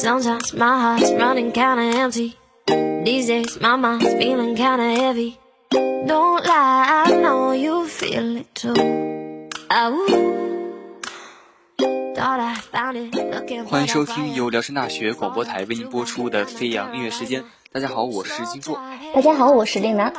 [0.00, 2.34] Sometimes my heart's running kinda empty.
[3.04, 5.36] These days my mind's feeling kinda heavy.
[6.06, 8.72] Don't lie, I know you feel it too.
[9.70, 10.06] Oh,
[12.16, 13.14] thought I found it.
[13.14, 17.42] Look at 欢迎收听.由辽师大学广播台为您播出的《飞扬音乐时间》。
[17.72, 18.76] 大家好，我是金硕。
[19.14, 20.12] 大家好，我是令南。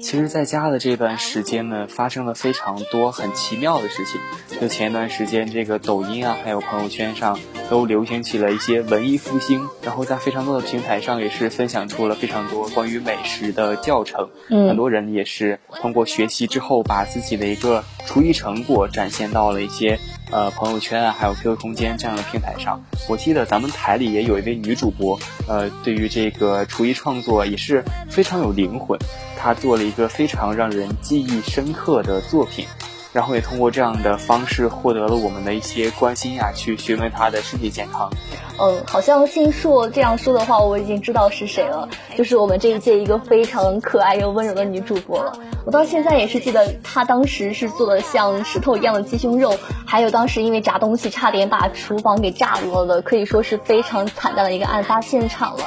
[0.00, 4.20] 其实，在家的这段时间呢，发生了非常多很奇妙的事情。
[4.60, 14.30] 就前一段时间，这个抖音啊，还有朋友圈上都流行起了一些文艺复兴，然后在非常多的平台上也是分享出了非常多关于美食的教程。
[14.48, 19.98] 嗯很多人也是通过学习之后，把自己的一个厨艺成果展现到了一些
[20.34, 22.82] 呃朋友圈啊，还有 QQ 空间这样的平台上。
[23.08, 28.98] 我记得咱们台里也有一位女主播，呃，对于这个厨艺创作也是非常有灵魂。
[29.38, 32.66] 她做了一个非常让人记忆深刻的作品，
[33.14, 38.10] 然后也通过这样的方式获得了我们的一些关心呀、去询问她的身体健康。
[38.58, 45.38] 嗯，好像信硕这样说的话，我已经知道是谁了，就是我们这一届一个非常可爱又温柔的女主播了。
[45.64, 55.64] 我到现在也是记得她当时是做的像石头一样的鸡胸肉，还有当时因为炸东西差点把厨房给炸了的，可以说是非常惨淡的一个案发现场了。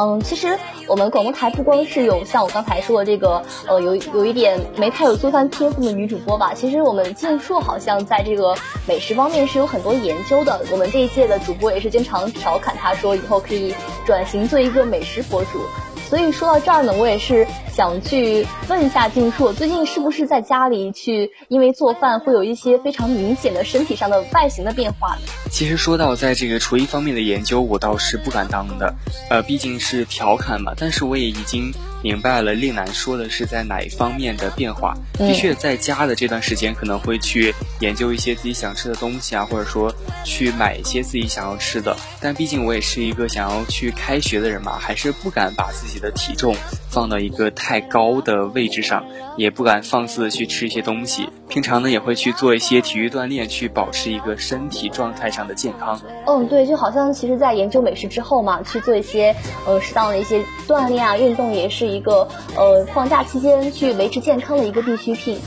[0.00, 6.54] 嗯，其实我们广播台不光是有像我刚才说的这个，呃，有有一点没太有做饭天赋的女主播吧。
[6.54, 8.54] 其实我们静硕好像在这个
[8.88, 10.58] 美食方面是有很多研究的。
[10.72, 13.74] 我们这一届的主播也是经常调侃她说，以后可以
[14.06, 15.60] 转型做一个美食博主。
[16.08, 17.46] 所以说到这儿呢，我也是
[17.80, 25.22] 想去问一下静硕，最近是不是在家里去因为做饭会有一些非常明显的身体上的外形的变化呢？
[25.50, 28.94] 其实说到在这个厨艺方面的研究，我倒是不敢当的，
[29.30, 30.74] 呃，毕竟是调侃嘛。
[30.76, 34.94] 但是我也已经明白了令南说的是在哪一方面的变化。
[35.18, 39.90] 嗯的确，在家的这段时间可能会去研究一些自己想吃的东西啊，或者说
[40.22, 41.96] 去买一些自己想要吃的。
[42.20, 46.54] 但毕竟我也是一个想要去开学的人嘛，还是不敢把自己的体重
[46.90, 49.04] 放到一个太高的位置上，
[49.36, 51.28] 也不敢放肆的去吃一些东西。
[51.48, 56.00] 平常呢，也会去做一些体育锻炼，去保持一个身体状态上的健康。
[56.26, 59.36] 嗯，对，就好像其实，在研究美食之后嘛，去做一些
[59.66, 62.26] 呃适当的一些锻炼啊，运动也是一个
[62.56, 65.38] 呃放假期间去维持健康的一个必需品。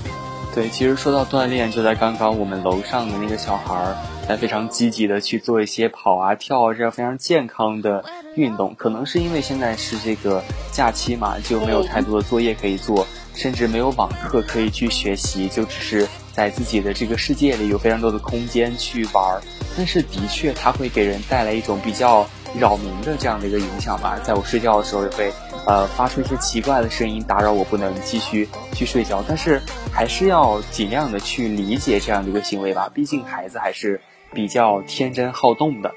[0.54, 3.98] 对，其实说到锻炼，就在刚刚我们楼上的那个小孩儿，
[4.28, 8.04] 在非常积极的去做一些跑啊、跳啊这样非常健康的
[8.36, 8.74] 运动。
[8.76, 19.42] 可能是因为现在是这个假期嘛，就没有太多的作业可以做，甚至没有网课可以去学习，就只是在自己的这个世界里有非常多的空间去玩儿。
[19.76, 22.28] 但是的确，它会给人带来一种比较
[22.60, 24.20] 扰民的这样的一个影响吧。
[24.24, 25.34] 在我睡觉的时候，也会
[25.66, 29.24] 呃发出一些奇怪的声音，打扰我不能继续去睡觉。
[29.28, 29.60] 但是
[29.92, 34.00] 还是要尽量的去理解这样的一个行为吧，毕竟孩子还是
[34.34, 35.94] 比较天真好动的。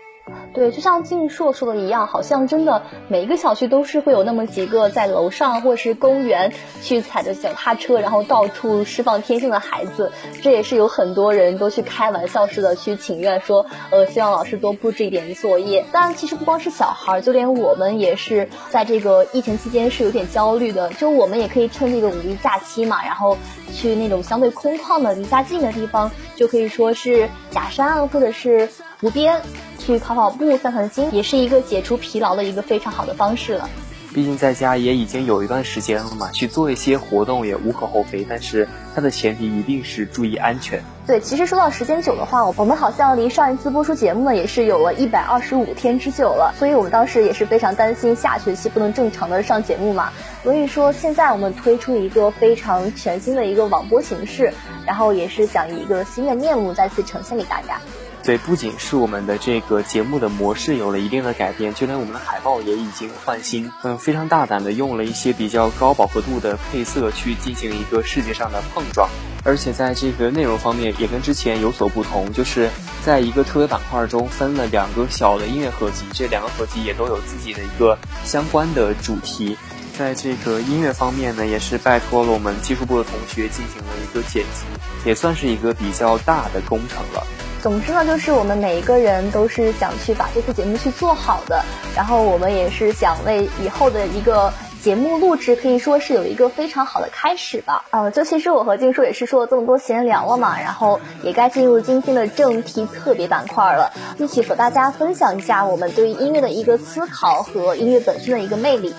[0.53, 6.53] 对，就像静硕说的一样，好像真的每一个小区都是会有那么几个在楼上或者是公园
[6.83, 10.11] 去踩着脚踏车，然后到处释放天性的孩子。
[10.43, 15.85] 这也是有很多人都去开玩笑似的去请愿说，呃，希望老师多布置一点作业。
[15.93, 20.89] 但其实不光是小孩儿，就连我们也是在这个疫情期间是有点焦虑的。
[20.95, 23.37] 就我们也可以趁这个五一假期嘛，然后
[23.73, 28.69] 去那种相对空旷的、离家近的地方，就可以说是假山啊或者是
[29.01, 29.43] 湖边。
[29.87, 33.71] 去跑跑步、散散心，也是一个解除疲劳的一个非常好的方式了。
[34.13, 38.27] 毕竟在家也已经有一段时间了嘛，去做一些活动也无可厚非。
[38.29, 40.83] 但是它的前提一定是注意安全。
[41.07, 46.55] 对，其实说到时间久的话，我们好像离上一次播出节目呢，也是有了一百二十五天之久了。
[46.59, 50.11] 所以我们当时也是非常担心下学期不能正常的上节目嘛。
[50.43, 54.53] 所以说现在我们推出一个非常全新的一个网播形式，
[54.87, 57.79] 然后也是想以一个新的面目再次呈现给大家。
[58.27, 63.71] 对，不仅是我们的这个节目的模式有了一定的改变，就连我们的海报也已经换新。
[63.85, 69.09] 嗯，非常大胆的用了一些比较高饱和度的配色去进行一个视觉上的碰撞，
[69.45, 72.69] 而且在这个内容方面也跟之前有所不同，就是
[73.05, 79.57] 在一个特别板块中分了两个小的音乐合集，这两个合集也都有自己的一个相关的主题。
[79.97, 84.67] 在这个音乐方面呢，也是拜托了我们技术部的同学进行了一个剪辑，
[85.09, 87.25] 也算是一个比较大的工程了。
[87.67, 91.65] 总之呢，就是我们每一个人都是想去把这次节目去做好的，
[91.97, 97.85] 然后我们也是想为以后的一个节目录制，可以说是有一个非常好的开始吧。
[97.91, 108.95] 呃，就其实我和静叔也是说了这么多闲聊了嘛，然后也该进入今天的正题特别板块了，一起和大家分享一下我们对于音乐的一个思考和音乐本身的一个魅力。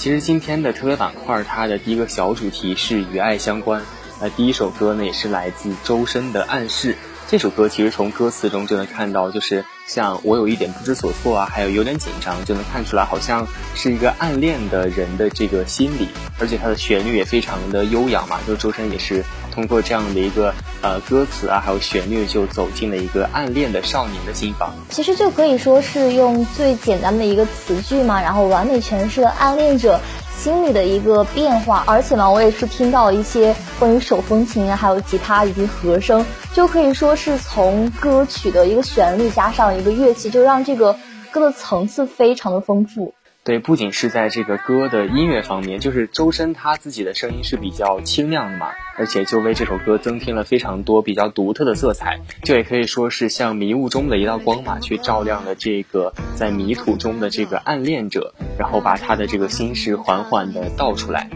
[0.00, 3.82] 其实今天的特别板块，它的第一个小主题是与爱相关。
[4.18, 6.94] 那第一首歌呢，也是来自周深的《暗示》。
[7.28, 16.08] 这首歌其实从歌词中就能看到，就是像我有一点不知所措啊，还有有点紧张，就能看出来好像是一个暗恋的人的这个心理。
[16.38, 24.72] 而且它的旋律也非常的悠扬嘛，就周深也是通过这样的一个呃歌词啊，还有旋律，就走进了一个暗恋的少年的心房。
[24.88, 30.00] 其实就可以说是用最简单的一个词句嘛，然后完美诠释了暗恋者。
[30.30, 36.24] 心里的一个变化，而且呢，我也是听到一些关于手风琴啊，还有吉他以及和声，
[36.54, 40.96] 就可以说是从歌曲的一个旋律加上一个乐器，就让这个
[41.30, 43.12] 歌的层次非常的丰富。
[43.44, 48.68] 对，不仅是在这个歌的音乐方面，就是周深他自己的声音是比较清亮的嘛。
[49.00, 61.30] 而且就为这首歌增添了非常多比较独特的色彩，就也可以说是像迷雾中的一道光吧，去照亮了这个在迷途中的这个暗恋者，然后把他的这个心事缓缓的道出来。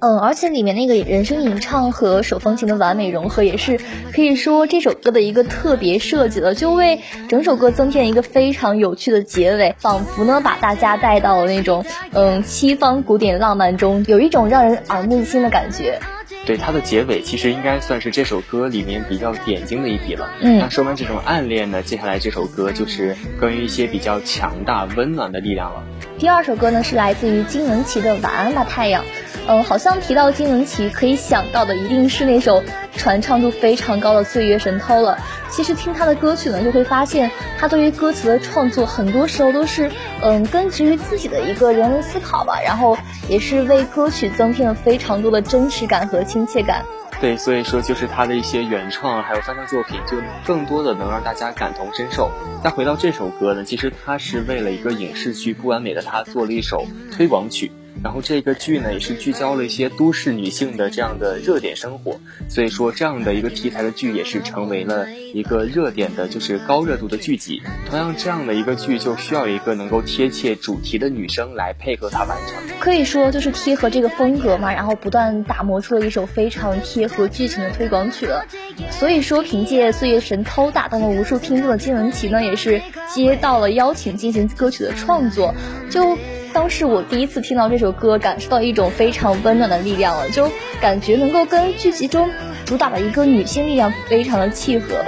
[0.00, 3.80] 嗯，而且里面那个人声吟唱和手风琴的完美融合，也是
[4.12, 11.82] 可以说这首歌的一个特别设计了，就为整首歌增添一个非常有趣的结尾，仿佛呢把大家带到了那种
[12.12, 15.98] 嗯西方古典浪漫中，有一种让人耳目一新的感觉。
[16.46, 20.30] 对它的结尾，其实应该算是这首歌里面比较点睛的一笔了。
[20.40, 25.82] 嗯，那说完这种暗恋呢，接下来这首歌就是关于一些比较强大、温暖的力量了。
[26.18, 29.02] 第二首歌呢，是来自于金玟岐的《晚安吧，太阳》。
[29.48, 32.62] 嗯，好像提到金玟岐，可以想到的一定是那首
[32.96, 35.16] 传唱度非常高的《岁月神偷》了。
[35.48, 39.88] 其实听他的歌曲呢，就会发现他对于歌词的创作，很多时候都是
[40.20, 46.84] 嗯根植于自己的一个人文思考吧，然后也是为歌曲增添了非常多的真实感和亲切感。
[47.20, 52.32] 对，所以说就是他的一些原创还有翻唱作品，就更多的能让大家感同身受。
[52.64, 56.84] 再回到这首歌呢，其实他是为了一个影视剧《不完美的他》做了一首
[57.16, 57.70] 推广曲。
[58.02, 67.62] 然后这个剧呢，也是聚焦了一些都市女性的这样的热点生活，所以说这样的一个题材的剧也是成为了一个热点的，就是高热度的剧集。
[67.88, 72.78] 同样，这样的一个剧就需要一个能够贴切主题的女生来配合它完成。
[72.78, 78.44] 可以说就是贴合这个风格嘛，然后不断打磨出了一首非常贴合剧情的推广曲了。
[78.90, 82.80] 所以说，凭借《岁月神偷》打动了无数听众的金玟岐呢，也是
[83.12, 85.54] 接到了邀请进行歌曲的创作，
[85.90, 86.16] 就。
[86.56, 92.30] 当时我第一次听到这首歌，感受到一种非常温暖的力量了，就感觉能够跟剧集中
[92.64, 95.04] 主打的一个女性力量非常的契合。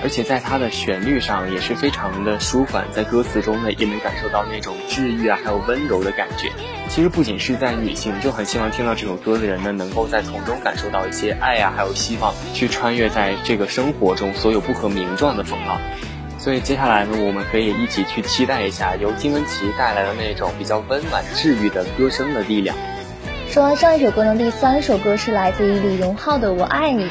[0.00, 6.52] 而且在它的旋律上也是非常的舒缓，在歌词中呢也能感受到那种治愈啊，还有温柔的感觉。
[6.88, 15.80] 其实不仅是在女性，就很希望听到这首歌的人呢，能够在从中感受到一些爱呀，还有希望，去穿越在这个生活中所有不可名状的风浪。
[16.42, 22.76] 所以接下来呢，我们可以一起去期待一下由金玟岐带来的那种比较温暖治愈的歌声的力量。
[23.48, 27.04] 说完上一首歌呢，第三首歌是来自于李荣浩的《我爱你》。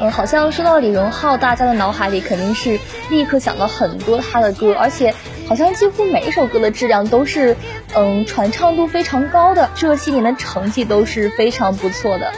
[0.00, 5.14] 嗯，好像说到李荣浩，大家的脑海里肯定是立刻想到很多他的歌，而且
[5.48, 7.56] 好像几乎每一首歌的质量都是，
[7.94, 12.32] 嗯，传唱度非常高的，这些年的成绩都是非常不错的。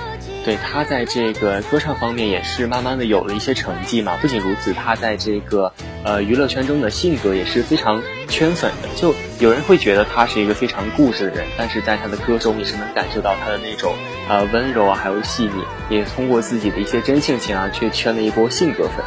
[0.46, 4.16] 对他在这个歌唱方面也是慢慢的有了一些成绩嘛。
[4.22, 5.72] 不仅如此，他在这个
[6.04, 8.88] 呃娱乐圈中的性格也是非常圈粉的。
[8.94, 13.92] 就有人会觉得他是一个非常固执的人，但是在他的歌中也是能感受到他的那种
[14.28, 15.64] 呃温柔啊，还有细腻。
[15.90, 19.04] 也通过自己的一些真性情啊，去圈了一波性格粉。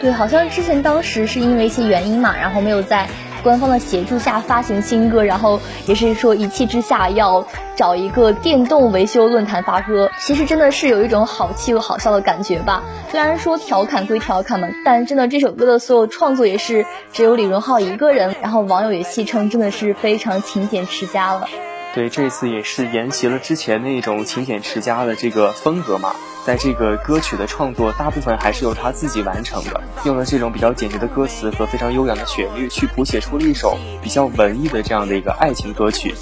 [0.00, 3.08] 对，好像之前当时是因为一些原因嘛，然后没有在。
[3.42, 7.46] 官方的协助下发行新歌，然后也是说一气之下要
[7.76, 12.82] 找一个电动维修论坛发歌，其实真的是有一种好气又好笑的感觉吧。
[13.10, 21.48] 虽然说调侃归调侃嘛，但真的这首歌的所有创作也是只有李荣浩一个人，然后网友也戏称真的是非常勤俭持家了。
[21.94, 26.14] 对，这次也是沿袭了之前那种勤俭持家的这个风格嘛。
[26.44, 36.14] 在这个歌曲的创作，大部分还是由他自己完成的，用了这种比较简洁的歌词和非常悠扬的旋律，去谱写出了一首比较文艺的这样的一个爱情歌曲。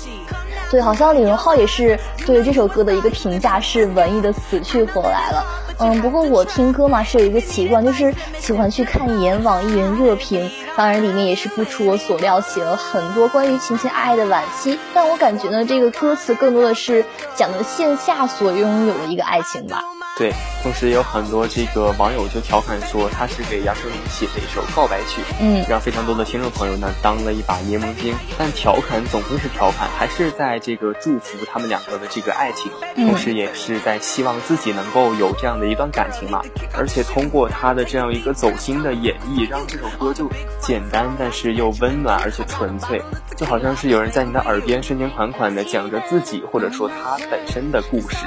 [0.71, 5.43] 对，好像李荣浩也是对这首歌的一个评价是文艺的死去活来了。
[5.83, 14.79] 嗯，不过我听歌嘛是有一个习惯，就是喜欢去看一眼网易云热评，当然里面也是不出我所料，写了很多关于情情爱爱的惋惜。
[14.93, 17.03] 但我感觉呢，这个歌词更多的是
[17.35, 19.83] 讲的线下所拥有的一个爱情吧。
[20.21, 20.31] 对，
[20.63, 28.15] 同时也有很多这个网友就调侃说，他是给杨丞琳写的一首告白曲，嗯，让非常多的听众朋友呢当了一把柠檬精。
[28.37, 36.43] 但调侃总归是调侃，还是在这个祝福他们两个的这个爱情，同时也是在希望自己能够有这样的一段感情嘛。
[36.77, 40.29] 而且通过他的这样一个走心的演绎，让这首歌就
[40.61, 43.01] 简单，但是又温暖而且纯粹，
[43.39, 48.19] 就好像是有人在你的耳边深情款款的讲着自己或者说他本身的故事。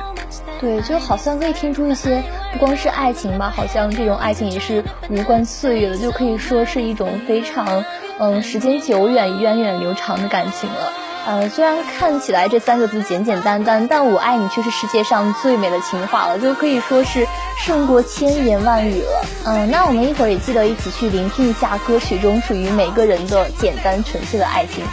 [0.59, 2.23] 对，就好像可以听出一些，
[2.53, 7.83] 不光是爱情吧，好像这种爱情也是无关岁月的，就可以说是一种非常，
[8.19, 10.93] 嗯，时间久远、源远流长的感情了。
[11.25, 17.25] 呃，虽然看起来这三个字简简单单，但我爱你却是世界上最美的情话了，就可以说是
[17.57, 19.25] 胜过千言万语了。
[19.45, 24.83] 嗯，那我们一会儿也记得一起去聆听一下歌曲中属于每个人的简单纯粹的爱情。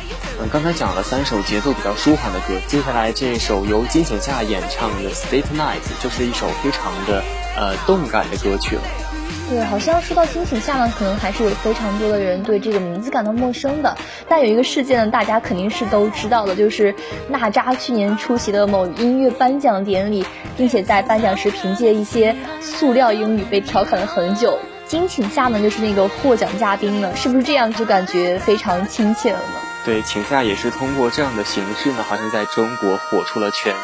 [0.49, 7.23] 刚才讲了三首节奏比较舒缓的歌，接下来这首由金请夏演唱的《State Night》就是一首非常的
[7.57, 8.83] 呃动感的歌曲了。
[9.49, 13.97] 对，好像说到金请夏呢，可能还是有非常多的人对这个名字感到陌生的。
[14.29, 16.95] 但有一个事件呢，大家肯定是都知道的，就是
[17.29, 20.25] 娜扎去年出席的某音乐颁奖典礼，
[20.57, 24.59] 并且在颁奖时凭借一些塑料英语被调侃了很久。
[24.87, 29.70] 金请夏呢，就是那个获奖嘉宾了，是不是这样就感觉非常亲切了呢？
[29.85, 33.75] 对，请夏也是通过这样的形式呢，好像在中国火出了圈。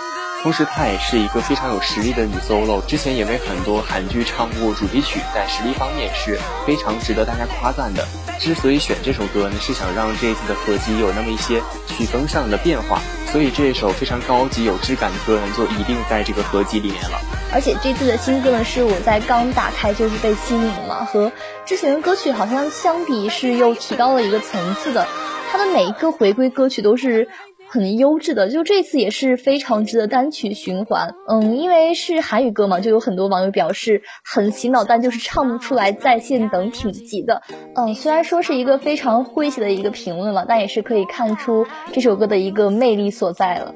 [0.43, 8.07] 同时，她也是一个非常有实力的女 solo，之前也为很多韩剧唱过主题曲，在实力方面是非常值得大家夸赞的。
[8.39, 13.01] 之所以选这首歌呢，是想让这一次的合集有那么一些曲风上的变化，
[13.33, 17.19] 所以这一首非常高级有质感的歌呢，就一定在这个合集里面了。
[17.53, 21.33] 而且这次的新歌呢，是我在刚打开就是被吸引了，和
[21.65, 25.09] 之前的歌曲好像相比是又提高了一个层次的。
[25.57, 27.29] 它的每一个回归歌曲都是
[27.67, 31.15] 很优质的，就这次也是非常值得单曲循环。
[31.27, 37.41] 嗯，因为是韩语歌嘛，就有很多网友表示很洗脑，但就是唱不出来在线等挺急的。
[37.75, 43.75] 嗯，虽然说是一个非常诙谐的一个评论了，但也是可以看出这首歌的一个魅力所在了。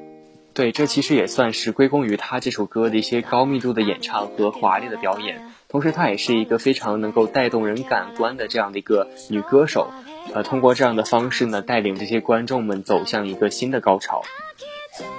[0.52, 9.88] 对，这其实也算是归功于他这首歌的一些高密度的演唱和华丽的表演，同时她也是一个非常能够带动人感官的这样的一个女歌手。
[10.32, 14.22] 呃，通过这样的方式呢，带领这些观众们走向一个新的高潮。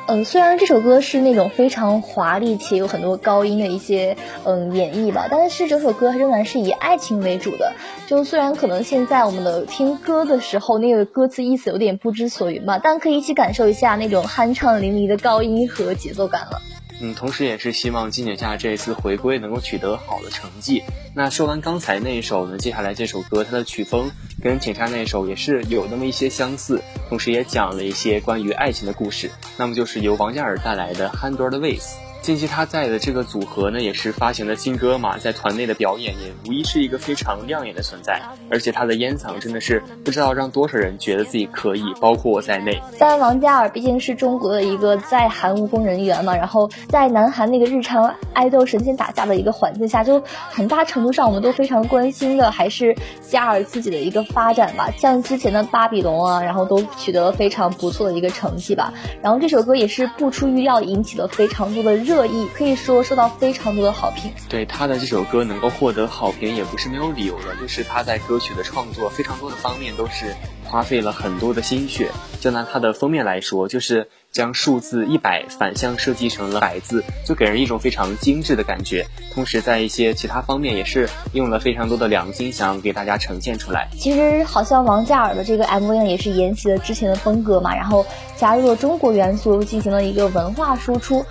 [0.08, 7.74] 嗯，虽然这首歌是那种非常华丽且有很多高音的一些嗯演绎吧，但是整首歌仍然是以爱情为主的。
[8.08, 16.62] 就虽然可能现在我们的听歌的时候，那个歌词意思有点不知所云吧，但可以一起感受一下那种酣畅淋漓的高音和节奏感了。
[17.02, 20.84] 嗯，同时也是希望金姐夏这一次回归能够取得好的成绩。
[21.16, 29.32] 那说完刚才那一首呢，接下来这首歌它的曲风跟景夏那一首也是有那么一些相似，同时也讲了一些关于爱情的故事。
[29.58, 31.82] 那么就是由王嘉尔带来的《Hundred Ways》。
[32.22, 38.22] 近期他在的这个组合呢，也是发行了新歌嘛，在团内的表演也无疑是一个非常亮眼的存在。
[38.52, 42.80] 而且他的烟嗓真的是不知道让多少人觉得自己可以，包括我在内。
[43.00, 54.92] 但王嘉尔毕竟是中国的一个在韩务工人员嘛，然后在南韩那个日常爱豆神仙打架的一个环境下，就很大程度上我们都非常关心的还是嘉尔自己的一个发展吧。
[54.96, 58.94] 像之前的巴比龙啊，然后都取得了非常不错的一个成绩吧。
[59.24, 62.11] 然后这首歌也是不出预料引起了非常多的热。
[62.12, 64.34] 热议可以说受到非常多的好评。
[64.50, 72.12] 对他的这首歌能够获得好评，也不是没有理由的，就是他在歌曲的创作非常多的方面都是花费了很多的心血。
[72.42, 79.08] 就拿他的封面来说，就是将数字一百反向设计成了百字，就给人一种非常精致的感觉。
[79.34, 83.88] 同时，在一些其他方面也是用了非常多的良心，想要给大家呈现出来。
[83.98, 91.26] 其实，好像王嘉尔的这个 MV 呢，也是沿袭了之前的风格嘛，然后加入了中国元素，进行了一个文化输出。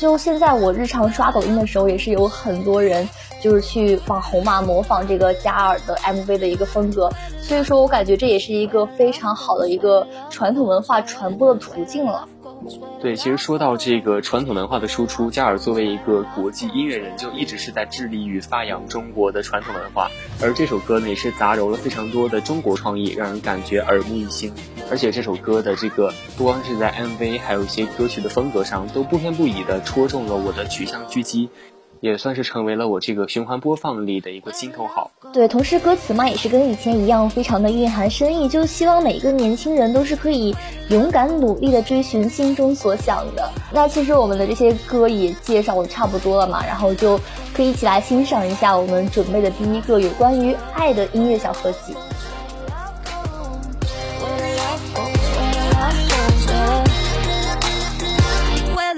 [0.00, 3.06] 就现在，我日常刷抖音的时候，也是有很多人
[3.38, 7.10] 就是去网红嘛，模仿这个加尔的 MV 的一个风格。
[7.42, 12.26] 所以说我感觉这也是一个非常好的一个传统文化传播的途径了。
[13.00, 20.10] 对，其实说到这个传统文化的输出，加尔作为一个国际音乐人，就一直是在致力于发扬中国的传统文化。
[20.42, 24.52] 而这首歌呢，也是杂糅了非常多的中国创意，让人感觉耳目一新。
[24.90, 31.48] 而且这首歌的这个不光是在 MV，还有一些歌曲的风格上，都不偏不倚的戳中了我的取向狙击。
[32.00, 35.10] 也算是成为了我这个循环播放里的一个心头好。
[35.32, 40.56] 对，同时歌词嘛也是跟以前一样，非常的蕴含深意，就希望每一个年轻人都是可以
[40.88, 43.50] 勇敢努力的追寻心中所想的。
[43.70, 47.20] 那其实我们的这些歌也介绍的差不多了嘛，然后就
[47.54, 51.94] 可以一起来欣赏一下我们准备的第一个有关于爱的音乐小合集。
[58.72, 58.94] 默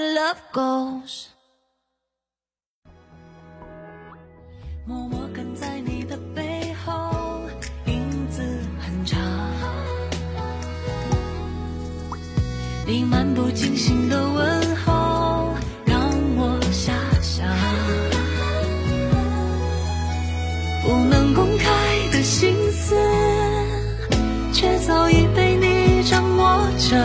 [13.54, 15.54] 精心的问候，
[15.84, 16.00] 让
[16.36, 17.46] 我遐想。
[20.82, 21.66] 不能公开
[22.12, 22.96] 的心思，
[24.52, 26.96] 却早已被你掌握着。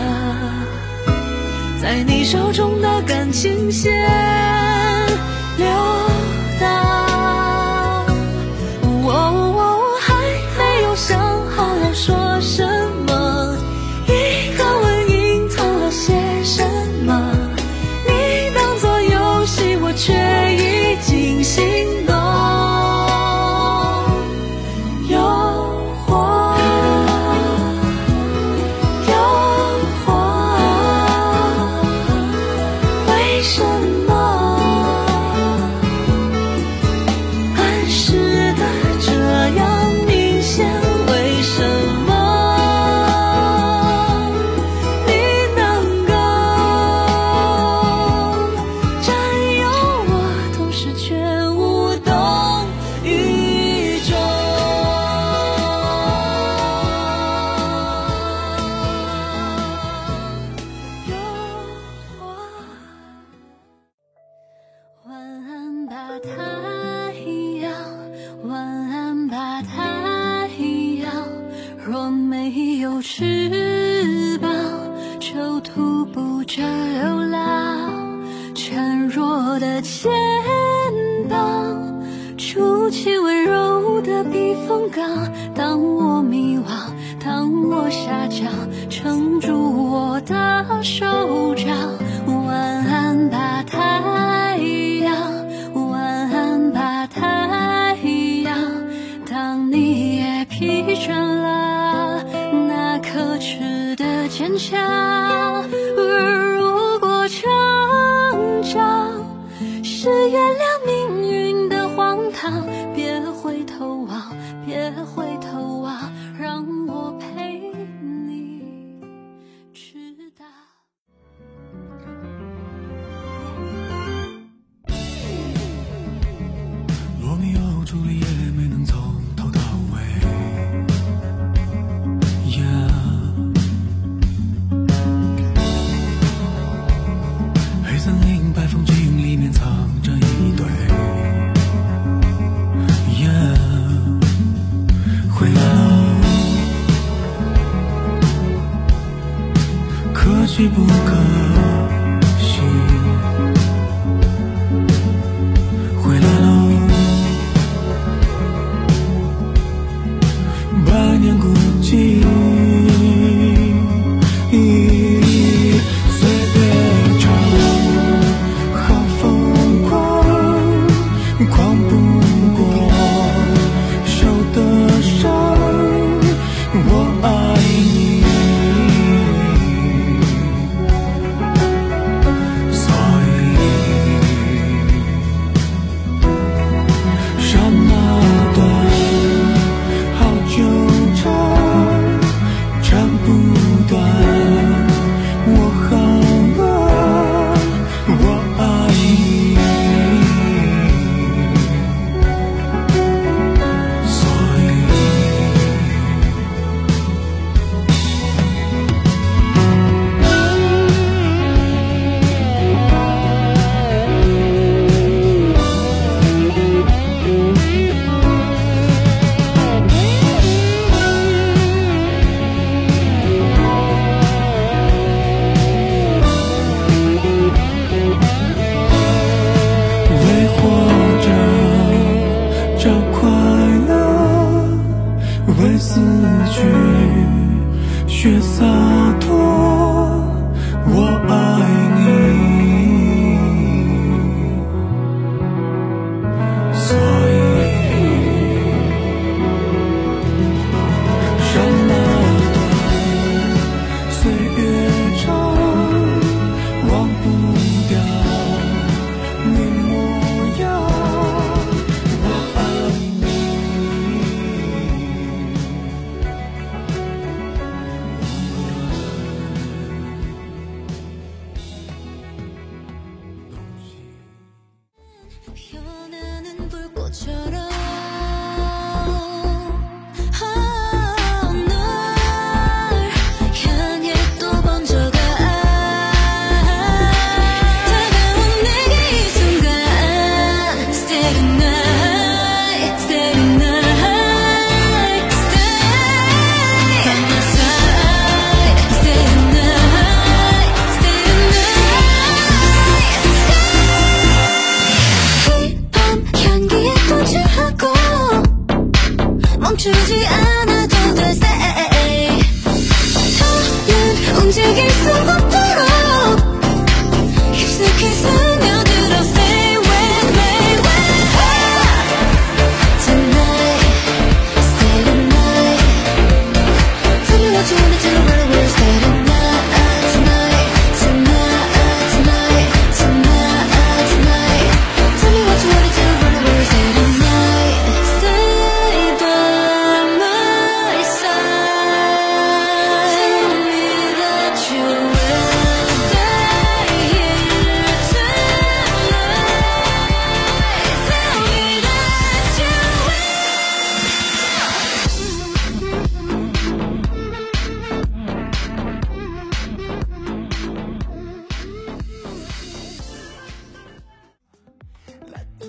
[1.80, 4.38] 在你手中的感情线。
[5.58, 5.64] 可
[6.64, 7.07] 惜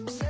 [0.08, 0.29] Say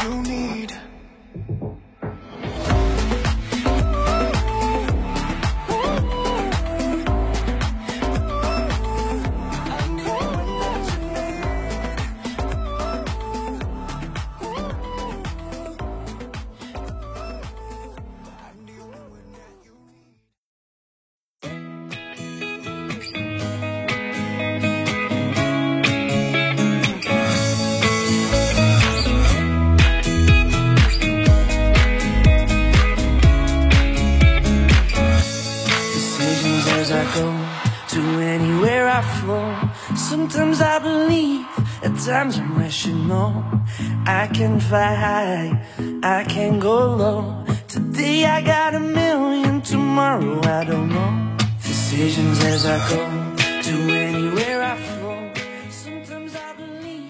[0.00, 0.21] you
[44.72, 45.52] fly high,
[46.02, 47.44] I can go low.
[47.68, 51.36] Today I got a million, tomorrow I don't know.
[51.62, 53.04] Decisions as I go
[53.66, 55.18] to anywhere I flow.
[55.68, 57.04] Sometimes I believe.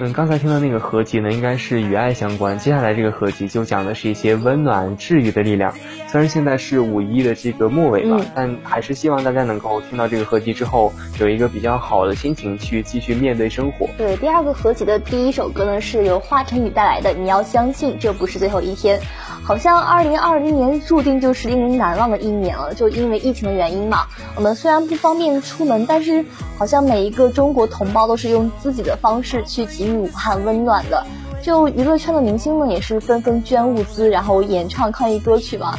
[0.00, 2.58] 嗯，刚才听到那个合集呢，应该是与爱相关。
[2.58, 5.72] 接下来这个合集就讲的是一些温暖、治愈的力量。
[6.14, 13.88] 虽然现在是五一的这个末尾了，但还是希望大家能够听到这个合集之后，有一个比较好的心情去继续面对生活。
[13.98, 19.00] 对，第二个合集的第一首歌呢，是由华晨宇带来的《你要相信这不是最后一天》。
[19.42, 24.06] 好像二零二零年注定就是令人难忘的一年了，就因为疫情的原因嘛。
[24.36, 26.24] 我们虽然不方便出门，但是
[26.56, 31.04] 好像每一个中国同胞都是用自己的方式去给予武汉温暖的。
[31.42, 35.74] 就娱乐圈的明星们也是纷纷捐物资，然后演唱抗疫歌曲嘛。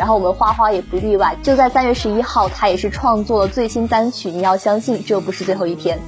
[0.00, 5.98] 然后我们花花也不例外，就在三月十一号，他也是创作了最新单曲《你要相信这不是最后一天》。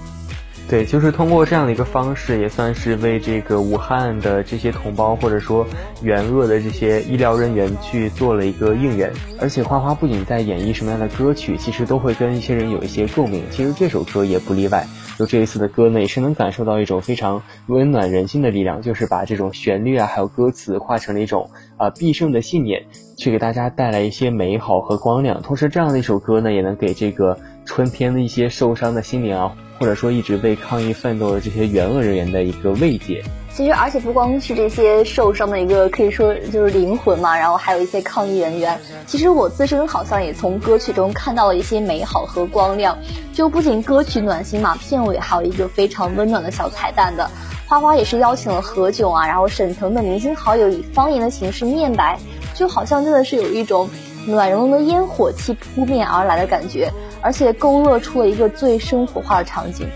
[0.68, 5.66] 对，就是通过这样的一个方式，也算是为这个武汉的这些同胞，或者说
[6.02, 9.12] 援鄂的这些医疗人员去做了一个应援。
[9.38, 13.44] 而且花花不仅在演绎什么样的歌曲，其实都会跟一些人有一些共鸣。
[13.50, 14.86] 其实这首歌也不例外。
[15.18, 22.86] 就这一次的歌呢，也是能感受到一种非常温暖人心的力量，就是把这种旋律啊，还有歌词化成了一种啊必胜的信念，
[23.18, 25.42] 去给大家带来一些美好和光亮。
[25.42, 29.54] 同时，这样的一首歌呢，也能给这个春天的一些受伤的心灵啊。
[29.82, 33.20] 或者说一直为抗疫奋斗的这些援鄂人员的一个慰藉。
[33.52, 38.78] 其实，而且不光是这些受伤的一个，可以说就是灵魂嘛，然后还有一些抗疫人员。
[39.08, 42.96] 其实我自身好像也从歌曲中看到了一些美好和光亮。
[43.32, 47.28] 就不仅歌曲暖心嘛，片尾还有一个非常温暖的小彩蛋的。
[47.66, 52.16] 花花也是邀请了何炅啊，然后沈腾的明星好友以方言的形式念白，
[52.54, 53.90] 就好像真的是有一种
[54.26, 56.92] 暖融融的烟火气扑面而来的感觉。
[57.24, 59.86] 而且勾勒出了一个最生活化的场景。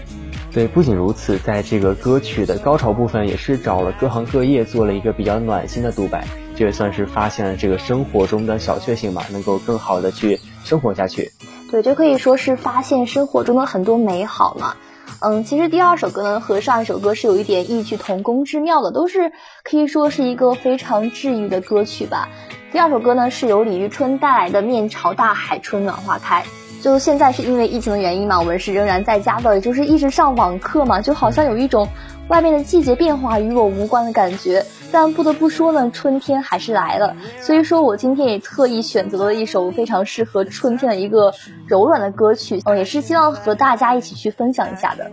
[0.53, 11.33] 对，不仅如此，在这个歌曲的高潮部分，也是找了各行各业做了一个比较暖心的独白，这也算是发现了这个生活中的小确幸吧，能够更好的去生活下去。
[11.69, 14.77] 对，这可以说是发现生活中的很多美好嘛。
[15.19, 19.33] 嗯，其实第二首歌呢和上一首歌是有一点异曲同工之妙的，都是
[19.65, 22.29] 可以说是一个非常治愈的歌曲吧。
[22.77, 26.43] 第二首歌呢是由李宇春带来的《面朝大海，春暖花开》。
[26.83, 31.89] 就现在是因为疫情的原因嘛，我们是仍然在家的，也就是一直上网课嘛，就好像有一种
[32.29, 34.67] 外面的季节变化与我无关的感觉。
[34.93, 37.17] 但不得不说呢，春天还是来了。
[37.41, 41.33] 所以说我今天也特意选择了一首非常适合春天的一个
[41.67, 45.11] 柔软的歌曲，嗯，也是希望和大家一起去分享一下的。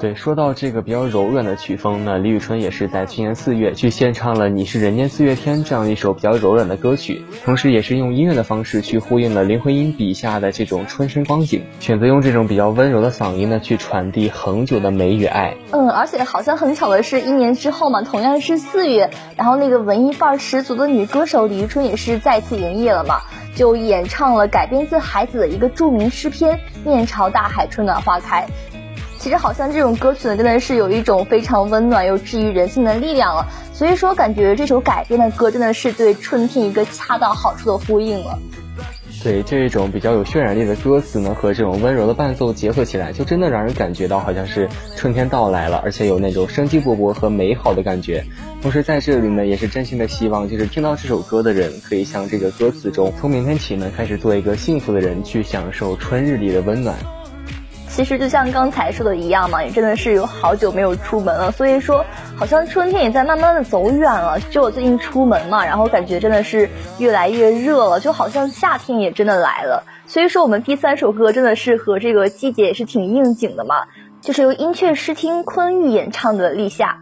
[0.00, 15.54] 对，说到这个比较柔软的曲风呢，李宇春也是在去年四月去献唱了《你是人间四月天》这样一首比较柔软的歌曲，同时也是用音乐的方式去呼应了林徽因笔下的这种春深光景，选择用这种比较温柔的嗓音呢去传递恒久的美与爱。
[15.72, 23.20] 嗯，而且好像很巧的是，一年之后嘛，同样是四月，然后那个文艺范儿十足的女歌手李宇春也是再次营业了嘛，
[23.54, 26.58] 就演唱了改编自海子的一个著名诗篇
[26.88, 28.46] 《面朝大海，春暖花开》。
[29.20, 33.46] 其实好像这种歌曲呢，真的是有一种非常温暖又治愈人心的力量了。
[33.74, 38.38] 所以说，感觉这首改编的歌真的是对春天一个恰到好处的呼应了。
[39.22, 48.24] 对这种比较有渲染力的歌词呢，和这种温柔的伴奏结合起来，就真的让人感觉到好像是春天到来了，而且有那种生机勃勃和美好的感觉。
[48.62, 56.96] 同时在这里呢，也是真心的希望，就是听到这首歌的人，可以像这个歌词中，从明天起呢，开始做一个幸福的人，去享受春日里的温暖。
[58.00, 62.02] 其实就像刚才说的一样嘛，也真的是有好久没有出门了，所以说
[62.34, 64.40] 好像春天也在慢慢的走远了。
[64.50, 69.84] 就我最近出门嘛，然后感觉真的是越来越热了，就好像夏天也真的来了。
[70.06, 73.74] 所以说我们第三首歌真的是和这个季节也是挺应景的嘛，
[74.22, 77.00] 就是由音雀诗听昆玉演唱的《立夏》。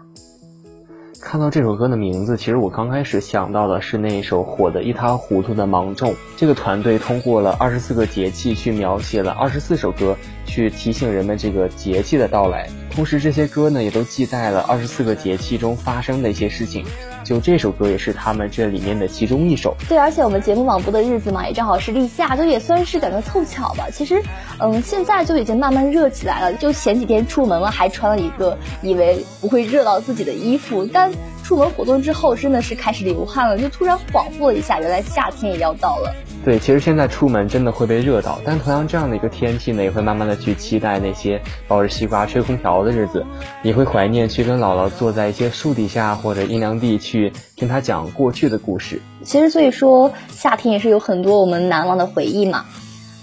[1.20, 6.12] 看到这首歌的名字，其实我刚开始想到的是那一首火得一塌糊涂的《芒种》。
[6.36, 12.68] 这个团队通过了二十四个节气去描写了二十四首歌，去提醒人们这个节气的到来。
[12.90, 16.84] 同时，这些歌呢也都记载了二十四个节气中发生的一些事情。
[17.24, 19.76] 就这首歌也是他们这里面的其中一首。
[19.88, 23.86] 对，而且我们节目网播的日子嘛，也正好是立夏，就也算是感觉凑巧吧。
[23.92, 24.22] 其实，
[24.60, 26.52] 嗯，现在就已经慢慢热起来了。
[26.54, 31.12] 就前几天出门了，还穿了一个以为不会热到自己的衣服，但
[31.48, 36.14] 出门活动之后，真的是开始流汗了，就突然恍惚了一下，原来夏天也要到了。
[36.44, 43.24] 对，其实现在出门真的会被热到，但同样这样的一个天气呢，也会慢慢的去期待那些抱着西瓜吹空调的日子，
[43.62, 49.00] 也会怀念去跟姥姥坐在一些树底下或者阴凉地去听她讲过去的故事。
[49.22, 52.66] 其实所以说夏天也是有很多我们难忘的回忆嘛。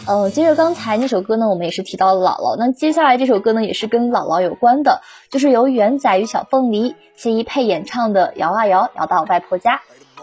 [0.08, 9.78] 嗯，接着刚才那首歌呢，我们也是提到了姥姥，那接下来这首歌呢，也是跟姥姥有关的，就是由元仔与小凤梨谢一佩演唱的《摇啊摇，摇到外婆家》。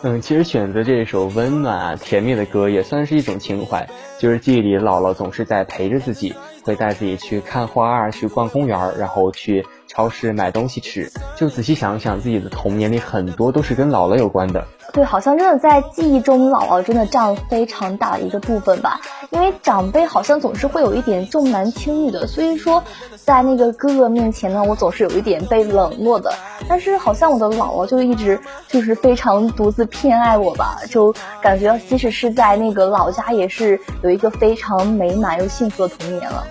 [0.05, 3.89] 嗯，其实选择这首温暖啊、甜蜜的歌也算是一种情怀。
[4.19, 11.13] 就是记忆里姥姥总是在陪着自己，会带自己去看花儿、去逛公园，然后去超市买东西吃。
[11.37, 14.67] 就仔细想想，自己的童年里很多都是跟姥姥有关的。
[14.95, 19.01] 对，好像真的在记忆中，姥姥真的占了非常大的一个部分吧。
[19.31, 22.83] 因为长辈好像总是会有一点重男轻女的，所以说
[23.17, 26.33] 在那个哥哥面前呢，我总是有一点被冷落的。
[26.69, 36.47] 但是好像我的姥姥就一直就是非常独自偏爱我吧，就感觉即使是在那个老家，也是有一个非常美满又幸福的童年了。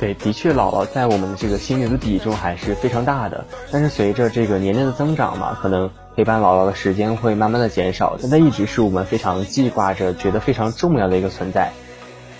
[0.00, 3.44] 对，的确，姥姥在我们的这个心灵的比重还是非常大的。
[3.70, 11.70] 但是随着这个年龄的增长嘛，可能陪伴姥姥的时间会慢慢的减少，但她一直是我们非常记挂着、觉得非常重要的一个存在。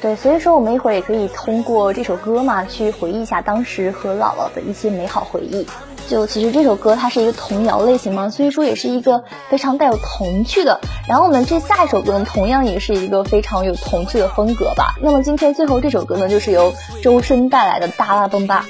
[0.01, 5.67] 对，所以说我们一会儿也可以通过这首歌嘛，去回忆一下当时和姥姥的一些美好回忆。
[6.09, 10.81] 就其实这首歌它是一个童谣类型嘛，所以说也是一个非常带有童趣的。
[11.07, 14.95] 然后我们这下一首歌呢，同样也是一个非常有童趣的风格吧。
[15.03, 18.65] 那么今天最后这首歌呢，就是由周深带来的《大拉崩吧》。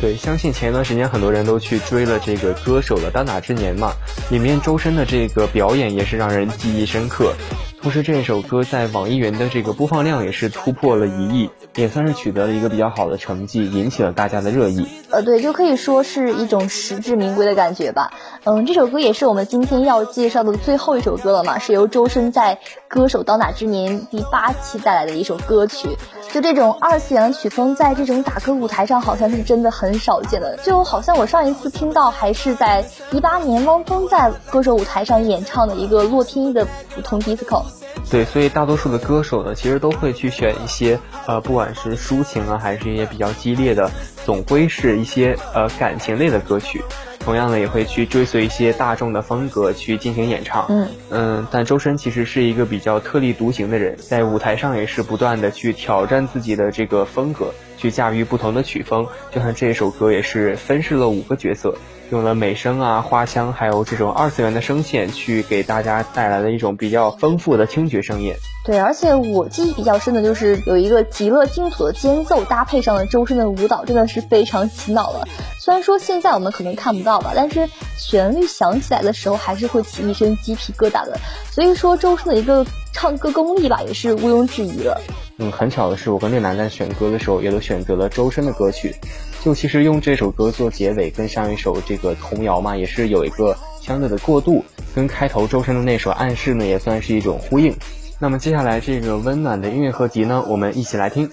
[0.00, 3.92] 对，相信前一段时间很多人都去追了这个歌手的《当打之年》嘛，
[4.30, 7.34] 里面周深的这个表演也是让人记忆深刻。
[7.82, 14.86] 同时，这首歌在网易云的这个播放量也是突破了一亿，也算是取得了一个比较好的成绩，引起了大家的热议。
[15.10, 18.12] 呃，对，就可以说是一种实至名归的感觉吧。
[18.44, 25.88] 嗯，这首歌也是我们今天要介绍的最后一首歌了嘛，是由周深在《歌手当打之年》第八期带来的一首歌曲。
[26.32, 30.56] 就这种二次元的曲风，在这种打歌舞台上好像是真的很少见的。
[30.62, 37.62] 就好像我上一次听到，还是在一八年汪峰在歌手舞台上演唱的一个洛天依的普通 disco。
[38.10, 43.90] 对，所以大多数的歌手呢，其实都会去选一些呃，不管是抒情啊，还是一些比较激烈的，
[44.24, 46.82] 总归是一些呃感情类的歌曲。
[47.20, 50.66] 同样呢，也会去追随一些大众的风格去进行演唱。
[50.68, 59.06] 嗯嗯，但周深其实是一个比较特立独行的人，在舞台上也是不断的去挑战自己的这个风格，去驾驭不同的曲风。
[59.30, 61.76] 就像这首歌也是分饰了五个角色。
[62.12, 68.36] 用了美声啊、花腔，还有这种二次元的声线，去给大家带来了一种比较丰富的听觉盛宴。
[68.66, 75.26] 对，而且我记忆比较深的就是有一个极乐净土的间奏，搭配上了周深的舞蹈，真的是非常洗脑了。
[75.58, 81.18] 虽然说现在我们可能看不到吧，但是旋律响起来的时候，还是会起一身鸡皮疙瘩的。
[81.50, 85.00] 所以说，周深的一个唱歌功力吧，也是毋庸置疑了。
[85.38, 88.94] 嗯，很巧的是，我跟烈男在选歌的时候，也都选择了周深的歌曲。
[89.42, 97.76] 就其实用这首歌做结尾，跟上一首这个童谣嘛，也是有一个相对的过渡，跟开头周深的那首暗示呢，也算是一种呼应。
[98.20, 101.28] 那么接下来这个温暖的音乐合集呢，我们一起来听。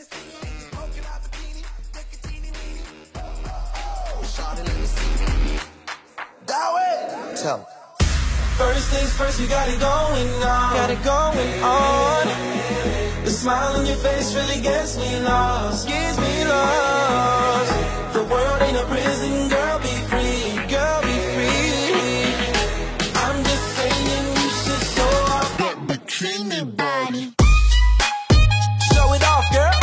[17.59, 17.78] The
[18.29, 22.29] world ain't a prison, girl, be free, girl, be free.
[23.23, 27.23] I'm just saying you should show off that bikini body.
[28.89, 29.77] Show it off, girl.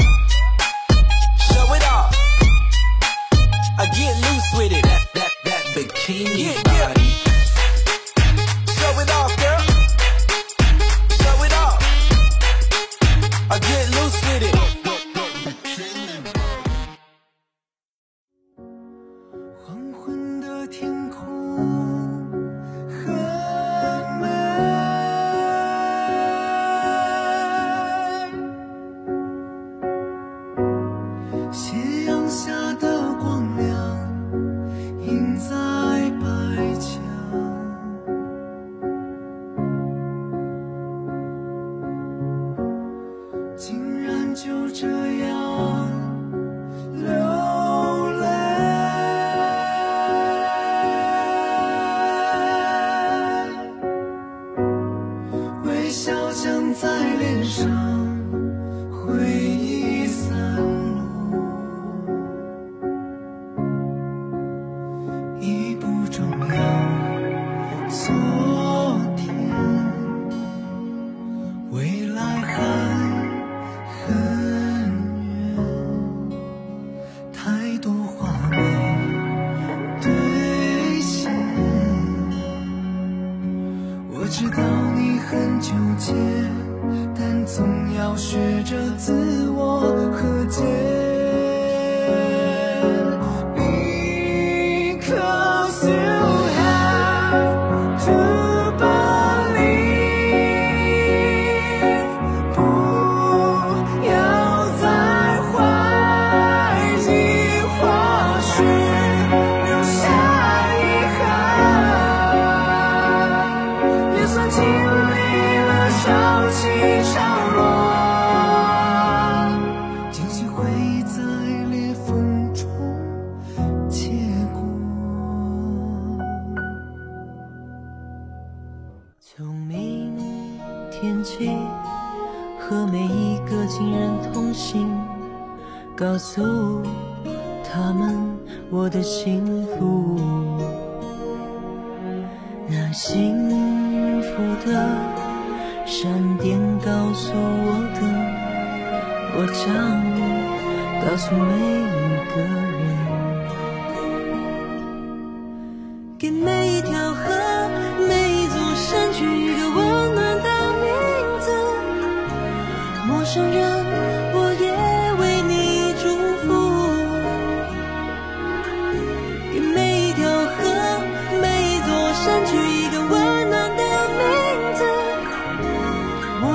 [1.48, 2.12] Show it off.
[3.82, 4.84] I get loose with it.
[4.90, 7.08] That, that, that bikini yeah, body.
[7.10, 7.34] Yeah.
[8.78, 9.62] Show it off, girl.
[11.20, 11.80] Show it off.
[13.50, 14.85] I get loose with it.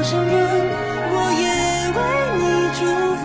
[0.02, 0.34] 陌生人，
[1.14, 1.46] 我也
[1.94, 2.02] 为
[2.40, 2.44] 你
[2.80, 2.82] 祝
[3.22, 3.24] 福。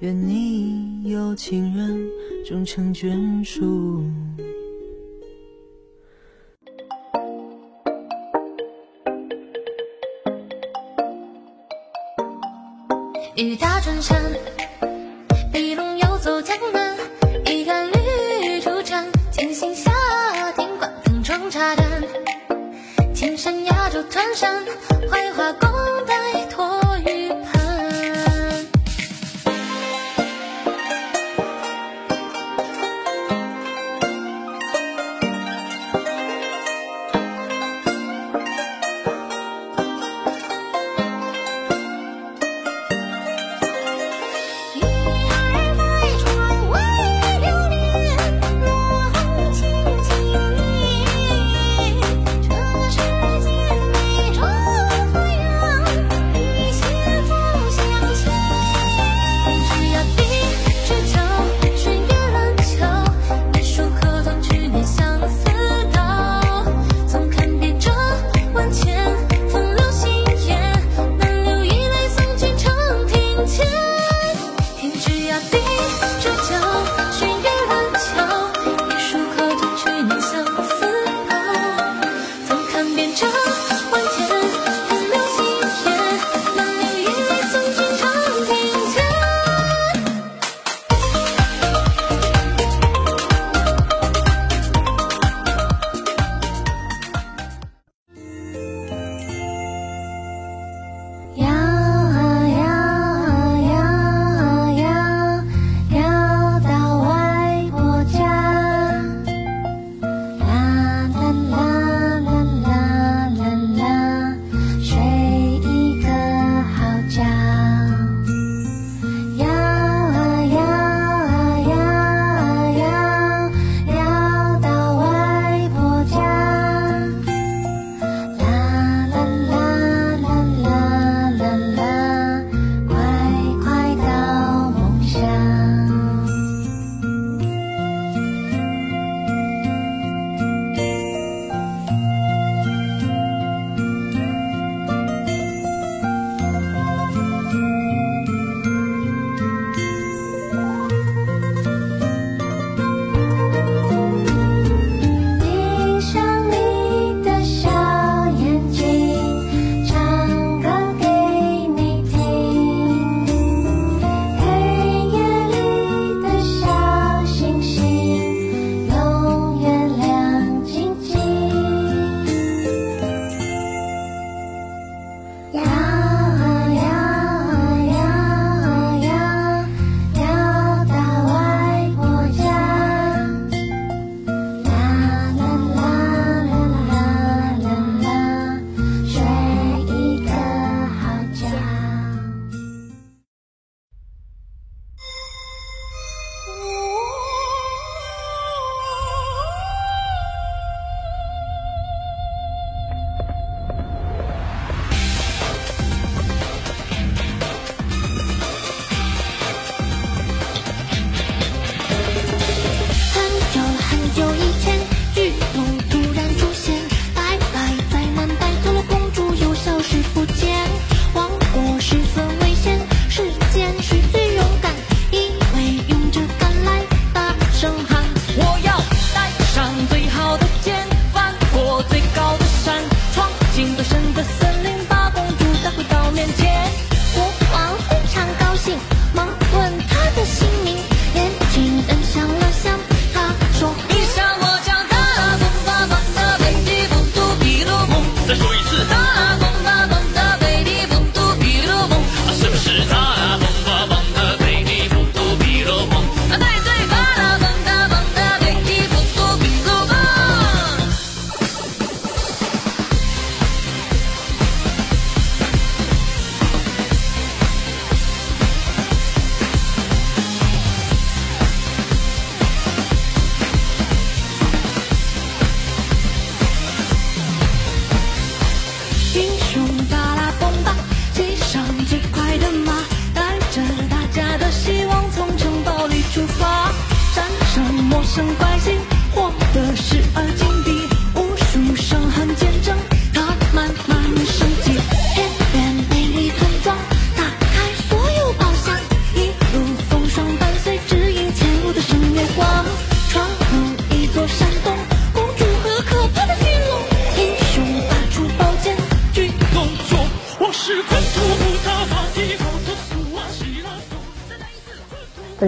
[0.00, 1.98] 愿你有情人
[2.44, 4.04] 终成眷属。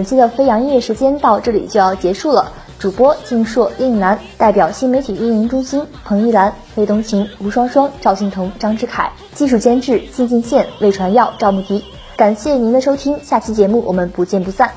[0.09, 2.51] 期的飞扬音乐时间到这里就要结束了。
[2.79, 11.83] 主播静硕、叶颖楠，代表新媒体运营中心彭一兰、魏冬晴、吴双双、赵欣彤、张志凯，技术监制靳进宪、魏传耀、赵慕迪。
[12.17, 14.71] 感谢您的收听，下期节目我们不见不散。